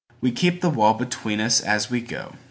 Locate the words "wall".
0.71-0.95